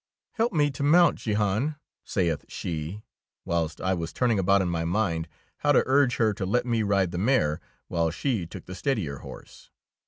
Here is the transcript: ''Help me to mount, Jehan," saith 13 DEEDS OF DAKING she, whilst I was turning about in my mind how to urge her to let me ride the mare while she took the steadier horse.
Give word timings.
''Help 0.39 0.51
me 0.51 0.71
to 0.71 0.81
mount, 0.81 1.19
Jehan," 1.19 1.75
saith 2.03 2.39
13 2.41 2.41
DEEDS 2.41 2.41
OF 2.41 2.41
DAKING 2.41 2.49
she, 2.49 3.03
whilst 3.45 3.81
I 3.81 3.93
was 3.93 4.11
turning 4.11 4.39
about 4.39 4.63
in 4.63 4.67
my 4.67 4.83
mind 4.83 5.27
how 5.57 5.71
to 5.73 5.83
urge 5.85 6.15
her 6.15 6.33
to 6.33 6.43
let 6.47 6.65
me 6.65 6.81
ride 6.81 7.11
the 7.11 7.19
mare 7.19 7.59
while 7.87 8.09
she 8.09 8.47
took 8.47 8.65
the 8.65 8.73
steadier 8.73 9.19
horse. 9.19 9.69